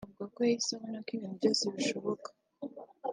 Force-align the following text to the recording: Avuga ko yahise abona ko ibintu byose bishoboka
Avuga 0.05 0.23
ko 0.33 0.39
yahise 0.45 0.71
abona 0.73 0.97
ko 1.05 1.09
ibintu 1.17 1.35
byose 1.39 1.63
bishoboka 1.75 2.27